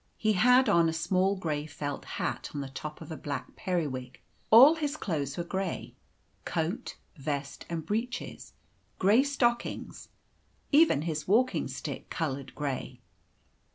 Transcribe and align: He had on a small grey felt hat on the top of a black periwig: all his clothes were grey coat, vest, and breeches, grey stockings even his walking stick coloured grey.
He 0.17 0.33
had 0.33 0.67
on 0.67 0.89
a 0.89 0.93
small 0.93 1.35
grey 1.35 1.67
felt 1.67 2.05
hat 2.17 2.49
on 2.55 2.61
the 2.61 2.69
top 2.69 3.01
of 3.01 3.11
a 3.11 3.15
black 3.15 3.55
periwig: 3.55 4.19
all 4.49 4.73
his 4.73 4.97
clothes 4.97 5.37
were 5.37 5.43
grey 5.43 5.93
coat, 6.43 6.95
vest, 7.17 7.67
and 7.69 7.85
breeches, 7.85 8.53
grey 8.97 9.21
stockings 9.21 10.09
even 10.71 11.03
his 11.03 11.27
walking 11.27 11.67
stick 11.67 12.09
coloured 12.09 12.55
grey. 12.55 12.99